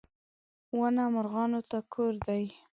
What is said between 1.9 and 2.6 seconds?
کور دی.